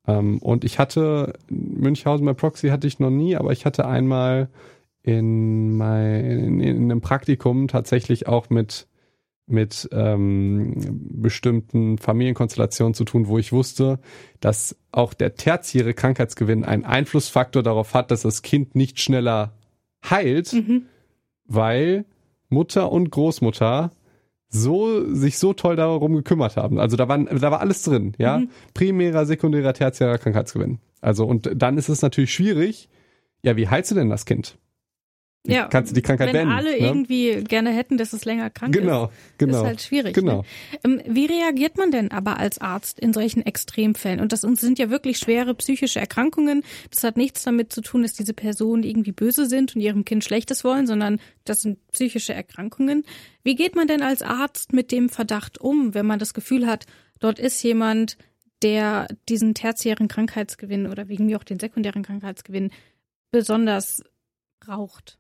[0.07, 4.49] Ähm, und ich hatte Münchhausen bei Proxy hatte ich noch nie, aber ich hatte einmal
[5.03, 8.89] in, mein, in, in einem Praktikum tatsächlich auch mit
[9.51, 10.75] mit ähm,
[11.13, 13.99] bestimmten Familienkonstellationen zu tun, wo ich wusste,
[14.41, 19.53] dass auch der tertiäre Krankheitsgewinn einen Einflussfaktor darauf hat, dass das Kind nicht schneller
[20.09, 20.87] heilt, mhm.
[21.45, 22.05] weil
[22.49, 23.91] Mutter und Großmutter
[24.49, 26.79] so sich so toll darum gekümmert haben.
[26.79, 28.51] Also da waren da war alles drin, ja, mhm.
[28.75, 30.79] primärer, sekundärer, tertiärer Krankheitsgewinn.
[31.01, 32.89] Also und dann ist es natürlich schwierig.
[33.43, 34.59] Ja, wie heilst du denn das Kind?
[35.47, 36.53] Ja, kannst du die Krankheit wenn beenden.
[36.53, 36.77] alle ne?
[36.77, 40.15] irgendwie gerne hätten, dass es länger krank genau, ist, genau, ist halt schwierig.
[40.15, 40.43] Genau.
[40.43, 40.45] Ne?
[40.85, 44.21] Ähm, wie reagiert man denn aber als Arzt in solchen Extremfällen?
[44.21, 46.65] Und das sind ja wirklich schwere psychische Erkrankungen.
[46.91, 50.25] Das hat nichts damit zu tun, dass diese Personen irgendwie böse sind und ihrem Kind
[50.25, 53.05] Schlechtes wollen, sondern das sind psychische Erkrankungen.
[53.43, 56.85] Wie geht man denn als Arzt mit dem Verdacht um, wenn man das Gefühl hat,
[57.21, 58.19] dort ist jemand,
[58.63, 62.71] der diesen tertiären Krankheitsgewinn oder wegen mir auch den sekundären Krankheitsgewinn
[63.31, 64.03] besonders
[64.61, 65.19] braucht?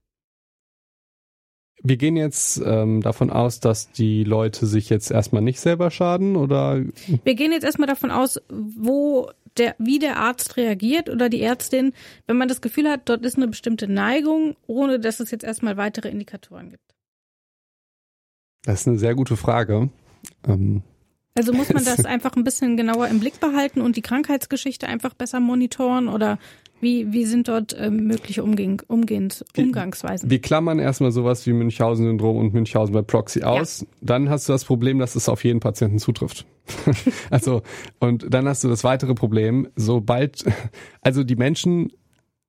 [1.83, 6.37] Wir gehen jetzt ähm, davon aus, dass die Leute sich jetzt erstmal nicht selber schaden
[6.37, 6.83] oder?
[7.25, 11.93] Wir gehen jetzt erstmal davon aus, wo der, wie der Arzt reagiert oder die Ärztin,
[12.27, 15.77] wenn man das Gefühl hat, dort ist eine bestimmte Neigung, ohne dass es jetzt erstmal
[15.77, 16.95] weitere Indikatoren gibt.
[18.64, 19.88] Das ist eine sehr gute Frage.
[20.47, 20.83] Ähm,
[21.38, 25.14] also muss man das einfach ein bisschen genauer im Blick behalten und die Krankheitsgeschichte einfach
[25.14, 26.38] besser monitoren oder
[26.81, 30.31] wie, wie sind dort ähm, mögliche Umgehens, Umgehens, Umgangsweisen?
[30.31, 33.81] Wir klammern erstmal sowas wie Münchhausen-Syndrom und Münchhausen bei Proxy aus.
[33.81, 33.87] Ja.
[34.01, 36.46] Dann hast du das Problem, dass es auf jeden Patienten zutrifft.
[37.31, 37.62] also,
[37.98, 40.44] und dann hast du das weitere Problem, sobald,
[41.01, 41.92] also die Menschen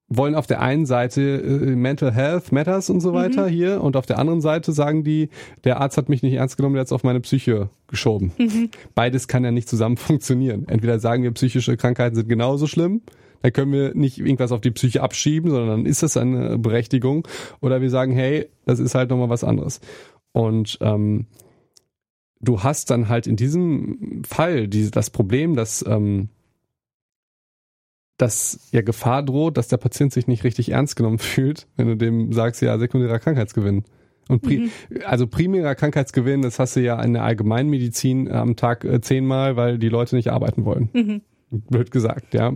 [0.10, 3.52] wollen auf der einen Seite äh, Mental Health Matters und so weiter mhm.
[3.52, 5.30] hier und auf der anderen Seite sagen die,
[5.63, 8.32] der Arzt hat mich nicht ernst genommen, der hat es auf meine Psyche geschoben.
[8.38, 8.69] Mhm.
[8.95, 10.67] Beides kann ja nicht zusammen funktionieren.
[10.67, 13.02] Entweder sagen wir, psychische Krankheiten sind genauso schlimm
[13.41, 17.28] da können wir nicht irgendwas auf die Psyche abschieben, sondern dann ist das eine Berechtigung.
[17.62, 19.80] Oder wir sagen, hey, das ist halt nochmal was anderes.
[20.32, 21.28] Und ähm,
[22.41, 26.30] du hast dann halt in diesem Fall die, das Problem, dass, ähm,
[28.19, 31.95] dass ja Gefahr droht, dass der Patient sich nicht richtig ernst genommen fühlt, wenn du
[31.95, 33.86] dem sagst, ja, sekundärer Krankheitsgewinn.
[34.27, 34.71] Und pri mhm.
[35.05, 39.79] also primärer Krankheitsgewinn, das hast du ja in der Allgemeinmedizin am Tag äh, zehnmal, weil
[39.79, 40.89] die Leute nicht arbeiten wollen.
[40.93, 41.21] Mhm.
[41.49, 42.53] Blöd gesagt, ja.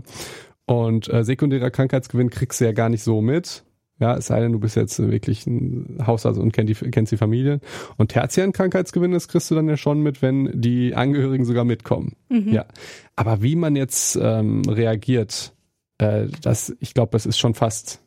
[0.66, 3.64] Und äh, sekundärer Krankheitsgewinn kriegst du ja gar nicht so mit.
[4.04, 7.18] Ja, es sei denn, du bist jetzt wirklich ein Hausarzt und kenn die, kennst die
[7.18, 7.62] Familie.
[7.96, 12.18] Und tertiären Krankheitsgewinn, das kriegst du dann ja schon mit, wenn die Angehörigen sogar mitkommen.
[12.28, 12.52] Mhm.
[12.52, 12.66] Ja.
[13.16, 15.54] Aber wie man jetzt ähm, reagiert,
[16.00, 18.02] äh, das, ich glaube, das ist schon fast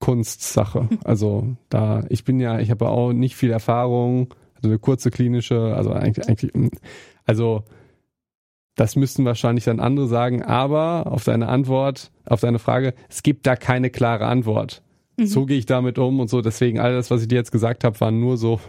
[0.00, 0.88] Kunstsache.
[1.04, 5.72] Also da, ich bin ja, ich habe auch nicht viel Erfahrung, also eine kurze klinische,
[5.76, 6.50] also eigentlich, eigentlich
[7.26, 7.62] also
[8.74, 13.46] das müssten wahrscheinlich dann andere sagen, aber auf deine Antwort, auf deine Frage, es gibt
[13.46, 14.82] da keine klare Antwort.
[15.16, 15.26] Mhm.
[15.26, 16.40] So gehe ich damit um und so.
[16.40, 18.60] Deswegen alles, was ich dir jetzt gesagt habe, waren nur so,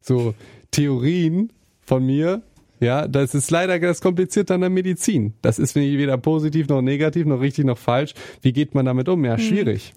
[0.00, 0.34] so
[0.70, 2.42] Theorien von mir.
[2.80, 5.34] Ja, das ist leider das Komplizierte an der Medizin.
[5.42, 8.14] Das ist weder positiv noch negativ, noch richtig noch falsch.
[8.40, 9.24] Wie geht man damit um?
[9.24, 9.40] Ja, mhm.
[9.40, 9.94] schwierig.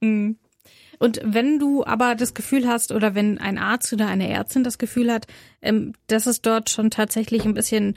[0.00, 0.36] Mhm.
[0.98, 4.78] Und wenn du aber das Gefühl hast oder wenn ein Arzt oder eine Ärztin das
[4.78, 5.26] Gefühl hat,
[5.60, 7.96] ähm, dass es dort schon tatsächlich ein bisschen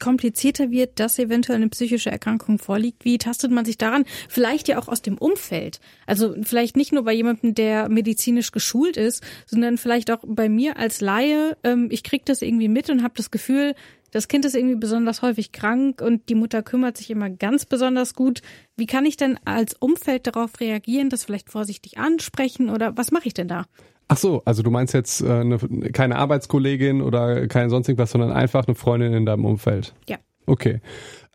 [0.00, 4.04] komplizierter wird, dass eventuell eine psychische Erkrankung vorliegt, wie tastet man sich daran?
[4.28, 5.80] Vielleicht ja auch aus dem Umfeld.
[6.06, 10.78] Also vielleicht nicht nur bei jemandem, der medizinisch geschult ist, sondern vielleicht auch bei mir
[10.78, 11.56] als Laie.
[11.62, 13.74] Ähm, ich krieg das irgendwie mit und habe das Gefühl,
[14.10, 18.14] das Kind ist irgendwie besonders häufig krank und die Mutter kümmert sich immer ganz besonders
[18.14, 18.42] gut.
[18.76, 23.28] Wie kann ich denn als Umfeld darauf reagieren, das vielleicht vorsichtig ansprechen oder was mache
[23.28, 23.66] ich denn da?
[24.12, 25.58] Ach so, also du meinst jetzt äh, eine,
[25.92, 29.94] keine Arbeitskollegin oder keine sonst irgendwas, sondern einfach eine Freundin in deinem Umfeld.
[30.08, 30.16] Ja.
[30.46, 30.80] Okay.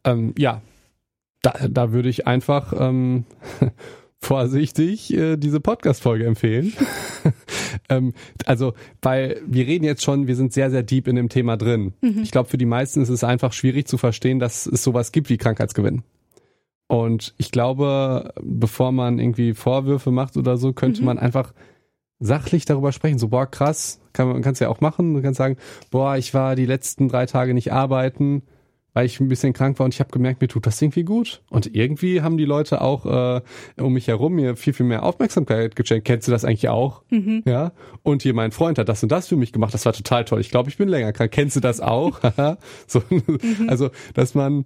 [0.03, 0.61] Ähm, ja,
[1.41, 3.23] da, da würde ich einfach ähm,
[4.17, 6.73] vorsichtig äh, diese Podcast-Folge empfehlen.
[7.89, 8.11] ähm,
[8.45, 11.93] also, weil wir reden jetzt schon, wir sind sehr, sehr deep in dem Thema drin.
[12.01, 12.23] Mhm.
[12.23, 15.29] Ich glaube, für die meisten ist es einfach schwierig zu verstehen, dass es sowas gibt
[15.29, 16.03] wie Krankheitsgewinn.
[16.87, 21.05] Und ich glaube, bevor man irgendwie Vorwürfe macht oder so, könnte mhm.
[21.05, 21.53] man einfach
[22.25, 23.19] sachlich darüber sprechen.
[23.19, 25.13] So, boah, krass, kann man kannst ja auch machen.
[25.13, 25.57] Du kannst sagen,
[25.91, 28.43] boah, ich war die letzten drei Tage nicht arbeiten,
[28.93, 31.41] weil ich ein bisschen krank war und ich habe gemerkt, mir tut das irgendwie gut.
[31.49, 33.41] Und irgendwie haben die Leute auch äh,
[33.77, 36.05] um mich herum mir viel, viel mehr Aufmerksamkeit geschenkt.
[36.05, 37.03] Kennst du das eigentlich auch?
[37.09, 37.43] Mhm.
[37.45, 37.73] Ja.
[38.03, 39.73] Und hier mein Freund hat das und das für mich gemacht.
[39.73, 40.39] Das war total toll.
[40.39, 41.31] Ich glaube, ich bin länger krank.
[41.31, 42.21] Kennst du das auch?
[42.87, 43.67] so, mhm.
[43.67, 44.65] Also, dass man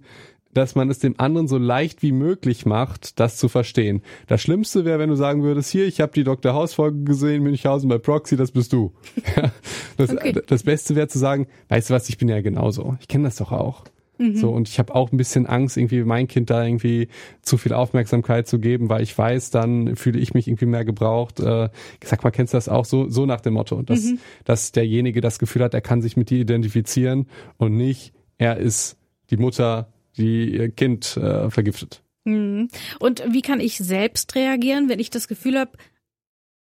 [0.54, 4.02] dass man es dem anderen so leicht wie möglich macht, das zu verstehen.
[4.26, 6.54] Das Schlimmste wäre, wenn du sagen würdest, hier, ich habe die Dr.
[6.54, 8.92] House-Folge gesehen, Münchhausen bei Proxy, das bist du.
[9.96, 10.34] das, okay.
[10.46, 12.96] das Beste wäre zu sagen, weißt du was, ich bin ja genauso.
[13.00, 13.84] Ich kenne das doch auch.
[14.20, 14.36] Mhm.
[14.36, 17.08] So, und ich habe auch ein bisschen Angst, irgendwie mein Kind da irgendwie
[17.40, 21.40] zu viel Aufmerksamkeit zu geben, weil ich weiß, dann fühle ich mich irgendwie mehr gebraucht.
[21.40, 21.70] Äh,
[22.02, 24.18] ich sag mal, kennst du das auch so, so nach dem Motto, dass, mhm.
[24.44, 28.98] dass derjenige das Gefühl hat, er kann sich mit dir identifizieren und nicht, er ist
[29.30, 32.02] die Mutter die ihr Kind äh, vergiftet.
[32.24, 32.68] Mhm.
[32.98, 35.72] Und wie kann ich selbst reagieren, wenn ich das Gefühl habe,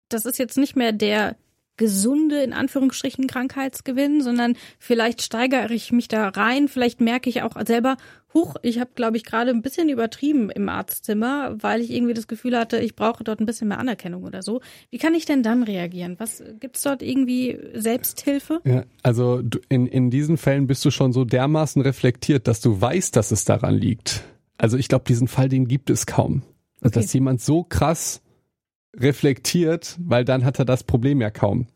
[0.09, 1.37] das ist jetzt nicht mehr der
[1.81, 7.57] gesunde, in Anführungsstrichen, Krankheitsgewinn, sondern vielleicht steigere ich mich da rein, vielleicht merke ich auch
[7.67, 7.97] selber,
[8.35, 12.29] huch, ich habe, glaube ich, gerade ein bisschen übertrieben im Arztzimmer, weil ich irgendwie das
[12.29, 14.61] Gefühl hatte, ich brauche dort ein bisschen mehr Anerkennung oder so.
[14.91, 16.17] Wie kann ich denn dann reagieren?
[16.19, 18.61] Was gibt's dort irgendwie Selbsthilfe?
[18.65, 23.17] Ja, also in, in diesen Fällen bist du schon so dermaßen reflektiert, dass du weißt,
[23.17, 24.23] dass es daran liegt.
[24.59, 26.43] Also ich glaube, diesen Fall, den gibt es kaum.
[26.83, 27.01] Also, okay.
[27.01, 28.21] Dass jemand so krass
[28.97, 31.67] reflektiert, weil dann hat er das Problem ja kaum.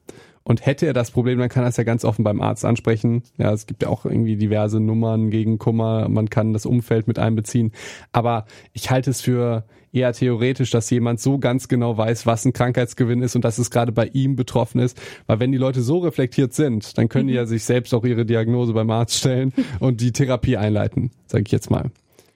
[0.47, 3.23] Und hätte er das Problem, dann kann er es ja ganz offen beim Arzt ansprechen.
[3.39, 6.07] Ja, es gibt ja auch irgendwie diverse Nummern gegen Kummer.
[6.11, 7.73] Man kann das Umfeld mit einbeziehen.
[8.13, 12.53] Aber ich halte es für eher theoretisch, dass jemand so ganz genau weiß, was ein
[12.53, 15.01] Krankheitsgewinn ist und dass es gerade bei ihm betroffen ist.
[15.27, 17.47] Weil wenn die Leute so reflektiert sind, dann können die ja mhm.
[17.47, 21.71] sich selbst auch ihre Diagnose beim Arzt stellen und die Therapie einleiten, sage ich jetzt
[21.71, 21.91] mal.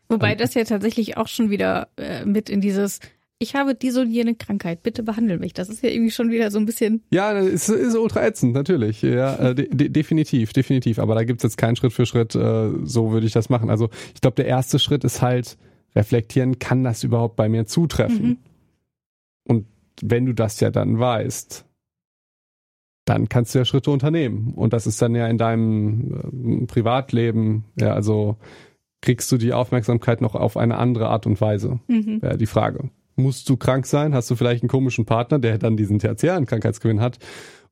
[0.08, 3.00] Wobei das ja tatsächlich auch schon wieder äh, mit in dieses
[3.40, 5.52] ich habe diese und jene Krankheit, bitte behandle mich.
[5.52, 7.04] Das ist ja irgendwie schon wieder so ein bisschen.
[7.10, 9.02] Ja, es ist ultra ätzend, natürlich.
[9.02, 10.98] Ja, äh, de definitiv, definitiv.
[10.98, 13.70] Aber da gibt's jetzt keinen Schritt für Schritt, äh, so würde ich das machen.
[13.70, 15.56] Also ich glaube, der erste Schritt ist halt
[15.94, 18.26] reflektieren, kann das überhaupt bei mir zutreffen?
[18.26, 18.38] Mhm.
[19.44, 19.66] Und
[20.02, 21.64] wenn du das ja dann weißt,
[23.04, 24.52] dann kannst du ja Schritte unternehmen.
[24.54, 28.36] Und das ist dann ja in deinem äh, Privatleben, ja, also
[29.00, 31.78] kriegst du die Aufmerksamkeit noch auf eine andere Art und Weise?
[31.86, 32.20] Mhm.
[32.20, 34.14] Ja, die Frage musst du krank sein?
[34.14, 37.18] Hast du vielleicht einen komischen Partner, der dann diesen tertiären Krankheitsgewinn hat?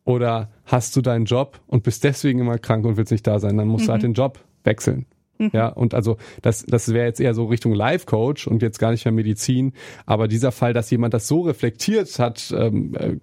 [0.05, 3.57] Oder hast du deinen Job und bist deswegen immer krank und willst nicht da sein?
[3.57, 3.87] Dann musst mhm.
[3.87, 4.07] du halt mhm.
[4.09, 5.07] den Job wechseln.
[5.39, 5.51] Mhm.
[5.53, 8.91] Ja, und also das, das wäre jetzt eher so Richtung Life Coach und jetzt gar
[8.93, 9.73] nicht mehr Medizin.
[10.07, 13.17] Aber dieser Fall, dass jemand das so reflektiert hat, ähm, äh,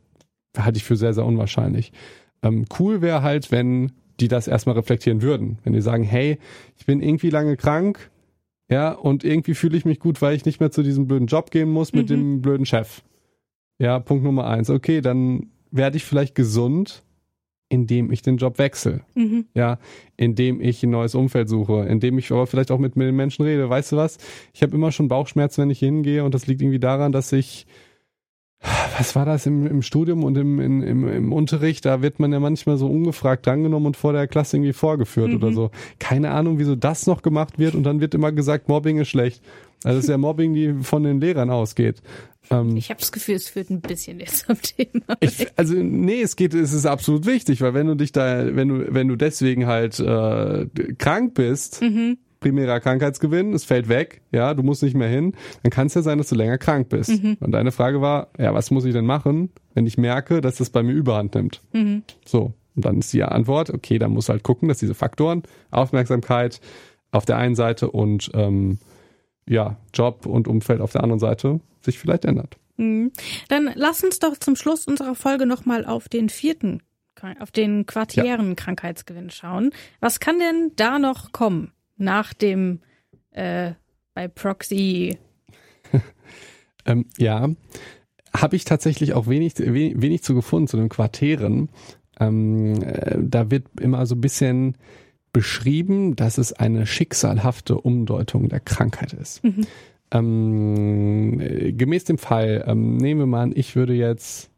[0.58, 1.92] halte ich für sehr, sehr unwahrscheinlich.
[2.42, 5.58] Ähm, cool wäre halt, wenn die das erstmal reflektieren würden.
[5.64, 6.38] Wenn die sagen, hey,
[6.78, 8.12] ich bin irgendwie lange krank,
[8.70, 11.52] ja, und irgendwie fühle ich mich gut, weil ich nicht mehr zu diesem blöden Job
[11.52, 12.14] gehen muss mit mhm.
[12.14, 13.04] dem blöden Chef.
[13.80, 14.70] Ja, Punkt Nummer eins.
[14.70, 17.04] Okay, dann werde ich vielleicht gesund,
[17.70, 19.02] indem ich den Job wechsle.
[19.16, 19.46] Mhm.
[19.54, 19.80] Ja,
[20.16, 23.44] indem ich ein neues Umfeld suche, indem ich aber vielleicht auch mit, mit den Menschen
[23.44, 23.70] rede.
[23.70, 24.18] Weißt du was?
[24.54, 27.66] Ich habe immer schon Bauchschmerzen, wenn ich hingehe und das liegt irgendwie daran, dass ich
[28.98, 31.86] was war das im, im Studium und im, im, im, im Unterricht?
[31.86, 35.36] Da wird man ja manchmal so ungefragt drangenommen und vor der Klasse irgendwie vorgeführt mhm.
[35.36, 35.72] oder so.
[36.00, 39.42] Keine Ahnung, wieso das noch gemacht wird und dann wird immer gesagt, Mobbing ist schlecht.
[39.84, 42.02] Also es ist ja Mobbing, die von den Lehrern ausgeht.
[42.50, 45.18] Ähm, ich habe das Gefühl, es führt ein bisschen jetzt zum Thema.
[45.20, 48.70] Ich, also nee, es geht, es ist absolut wichtig, weil wenn du dich da, wenn
[48.70, 54.54] du, wenn du deswegen halt äh, krank bist, mhm primärer Krankheitsgewinn, es fällt weg, ja,
[54.54, 57.24] du musst nicht mehr hin, dann kann es ja sein, dass du länger krank bist.
[57.24, 57.38] Mhm.
[57.40, 60.70] Und deine Frage war, ja, was muss ich denn machen, wenn ich merke, dass das
[60.70, 61.62] bei mir überhand nimmt?
[61.72, 62.04] Mhm.
[62.26, 62.54] So.
[62.76, 66.60] Und dann ist die Antwort, okay, dann musst du halt gucken, dass diese Faktoren, Aufmerksamkeit
[67.12, 68.80] auf der einen Seite und ähm,
[69.48, 72.58] ja, Job und Umfeld auf der anderen Seite sich vielleicht ändert.
[72.78, 73.12] Mhm.
[73.50, 76.82] Dann lass uns doch zum Schluss unserer Folge nochmal auf den vierten,
[77.40, 78.56] auf den quartären ja.
[78.56, 79.72] Krankheitsgewinn schauen.
[80.00, 81.72] Was kann denn da noch kommen?
[82.04, 82.80] Nach dem
[83.32, 83.74] äh,
[84.14, 85.18] bei Proxy.
[86.86, 87.50] ähm, ja,
[88.36, 91.70] habe ich tatsächlich auch wenig, wenig, wenig zu gefunden zu den Quartären.
[92.20, 94.78] Ähm, äh, da wird immer so ein bisschen
[95.32, 99.44] beschrieben, dass es eine schicksalhafte Umdeutung der Krankheit ist.
[99.44, 99.66] Mhm.
[100.12, 104.52] Ähm, äh, gemäß dem Fall, ähm, nehmen wir mal an, ich würde jetzt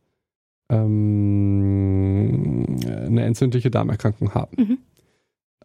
[0.70, 4.56] ähm, eine entzündliche Darmerkrankung haben.
[4.58, 4.78] Mhm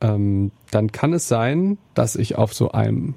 [0.01, 3.15] ähm, dann kann es sein, dass ich auf so einem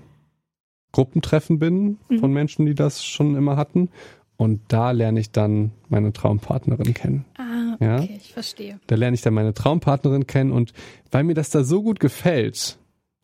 [0.91, 2.19] Gruppentreffen bin mhm.
[2.19, 3.89] von Menschen, die das schon immer hatten.
[4.37, 7.25] Und da lerne ich dann meine Traumpartnerin kennen.
[7.37, 7.99] Ah, okay, ja?
[8.01, 8.79] ich verstehe.
[8.87, 10.73] Da lerne ich dann meine Traumpartnerin kennen und
[11.11, 12.77] weil mir das da so gut gefällt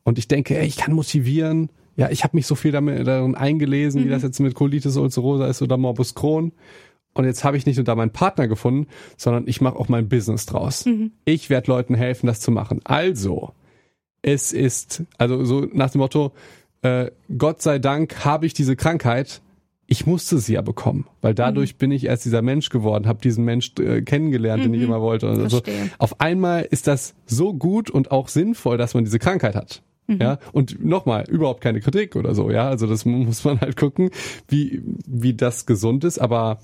[0.03, 3.35] und ich denke, ey, ich kann motivieren, ja, ich habe mich so viel damit, darin
[3.35, 4.05] eingelesen, mhm.
[4.05, 6.53] wie das jetzt mit Colitis ulcerosa ist oder Morbus Crohn.
[7.19, 10.07] Und jetzt habe ich nicht nur da meinen Partner gefunden, sondern ich mache auch mein
[10.07, 10.85] Business draus.
[10.85, 11.11] Mhm.
[11.25, 12.79] Ich werde Leuten helfen, das zu machen.
[12.85, 13.51] Also,
[14.21, 16.31] es ist, also so nach dem Motto,
[16.81, 19.41] äh, Gott sei Dank habe ich diese Krankheit,
[19.85, 21.77] ich musste sie ja bekommen, weil dadurch mhm.
[21.79, 24.67] bin ich erst dieser Mensch geworden, habe diesen Mensch äh, kennengelernt, mhm.
[24.67, 24.85] den ich mhm.
[24.85, 25.27] immer wollte.
[25.27, 25.61] Also
[25.97, 29.81] auf einmal ist das so gut und auch sinnvoll, dass man diese Krankheit hat.
[30.07, 30.21] Mhm.
[30.21, 32.69] Ja, und nochmal, überhaupt keine Kritik oder so, ja.
[32.69, 34.09] Also das muss man halt gucken,
[34.47, 36.59] wie, wie das gesund ist, aber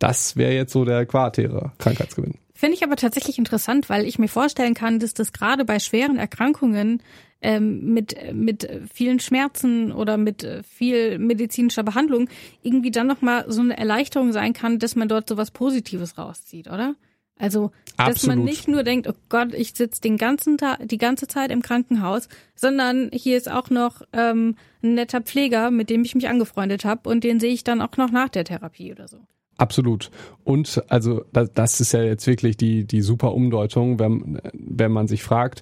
[0.00, 2.34] das wäre jetzt so der quartäre Krankheitsgewinn.
[2.52, 6.18] Finde ich aber tatsächlich interessant, weil ich mir vorstellen kann, dass das gerade bei schweren
[6.18, 7.02] Erkrankungen
[7.40, 12.28] ähm, mit, mit vielen Schmerzen oder mit viel medizinischer Behandlung
[12.62, 16.96] irgendwie dann nochmal so eine Erleichterung sein kann, dass man dort sowas Positives rauszieht, oder?
[17.38, 18.36] Also, dass Absolut.
[18.36, 21.62] man nicht nur denkt, oh Gott, ich sitze den ganzen Tag, die ganze Zeit im
[21.62, 26.84] Krankenhaus, sondern hier ist auch noch ähm, ein netter Pfleger, mit dem ich mich angefreundet
[26.84, 29.20] habe und den sehe ich dann auch noch nach der Therapie oder so.
[29.60, 30.10] Absolut.
[30.42, 35.22] Und also das, ist ja jetzt wirklich die, die super Umdeutung, wenn, wenn man sich
[35.22, 35.60] fragt,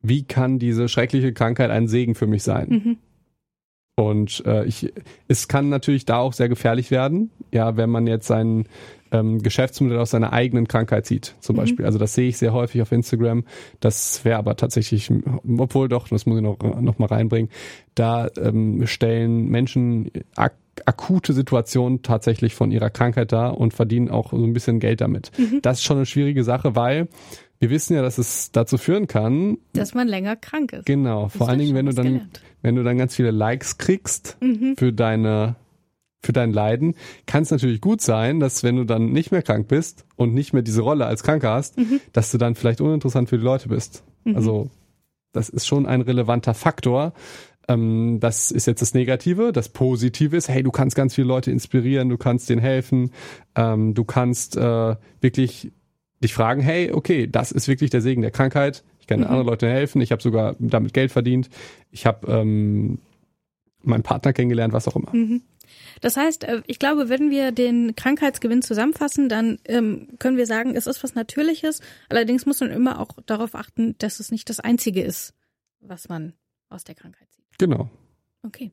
[0.00, 2.68] wie kann diese schreckliche Krankheit ein Segen für mich sein?
[2.70, 2.98] Mhm.
[4.00, 4.94] Und äh, ich,
[5.28, 8.64] es kann natürlich da auch sehr gefährlich werden, ja, wenn man jetzt sein
[9.12, 11.58] ähm, Geschäftsmodell aus seiner eigenen Krankheit sieht, zum mhm.
[11.58, 11.84] Beispiel.
[11.84, 13.44] Also das sehe ich sehr häufig auf Instagram.
[13.78, 15.12] Das wäre aber tatsächlich,
[15.58, 17.50] obwohl doch, das muss ich noch, noch mal reinbringen,
[17.94, 20.54] da ähm, stellen Menschen ak
[20.86, 25.30] akute Situationen tatsächlich von ihrer Krankheit dar und verdienen auch so ein bisschen Geld damit.
[25.36, 25.60] Mhm.
[25.60, 27.08] Das ist schon eine schwierige Sache, weil
[27.60, 30.86] wir wissen ja, dass es dazu führen kann, dass man länger krank ist.
[30.86, 32.40] Genau, vor allen Dingen, wenn du dann, gelernt.
[32.62, 34.76] wenn du dann ganz viele Likes kriegst mhm.
[34.78, 35.56] für deine,
[36.22, 36.94] für dein Leiden,
[37.26, 40.54] kann es natürlich gut sein, dass wenn du dann nicht mehr krank bist und nicht
[40.54, 42.00] mehr diese Rolle als Kranker hast, mhm.
[42.14, 44.04] dass du dann vielleicht uninteressant für die Leute bist.
[44.24, 44.36] Mhm.
[44.36, 44.70] Also,
[45.32, 47.12] das ist schon ein relevanter Faktor.
[47.68, 49.52] Ähm, das ist jetzt das Negative.
[49.52, 53.10] Das Positive ist, hey, du kannst ganz viele Leute inspirieren, du kannst denen helfen,
[53.54, 55.72] ähm, du kannst äh, wirklich
[56.22, 58.84] dich fragen, hey, okay, das ist wirklich der Segen der Krankheit.
[59.00, 59.26] Ich kann mhm.
[59.26, 60.00] anderen Leuten helfen.
[60.00, 61.48] Ich habe sogar damit Geld verdient.
[61.90, 62.98] Ich habe ähm,
[63.82, 65.14] meinen Partner kennengelernt, was auch immer.
[65.14, 65.42] Mhm.
[66.00, 70.76] Das heißt, äh, ich glaube, wenn wir den Krankheitsgewinn zusammenfassen, dann ähm, können wir sagen,
[70.76, 71.80] es ist was Natürliches.
[72.08, 75.34] Allerdings muss man immer auch darauf achten, dass es nicht das Einzige ist,
[75.80, 76.34] was man
[76.68, 77.44] aus der Krankheit sieht.
[77.58, 77.90] Genau.
[78.42, 78.72] Okay.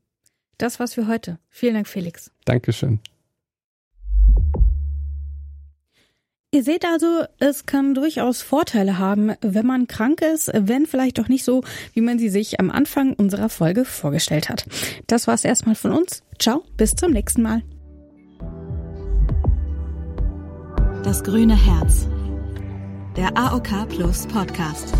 [0.57, 1.39] Das war's für heute.
[1.49, 2.31] Vielen Dank, Felix.
[2.45, 2.99] Dankeschön.
[6.57, 11.27] Ihr seht also, es kann durchaus Vorteile haben, wenn man krank ist, wenn vielleicht doch
[11.27, 11.61] nicht so,
[11.93, 14.65] wie man sie sich am Anfang unserer Folge vorgestellt hat.
[15.05, 16.23] Das war's erstmal von uns.
[16.39, 17.61] Ciao, bis zum nächsten Mal.
[21.03, 22.07] Das grüne Herz.
[23.15, 24.95] Der AOK Plus Podcast.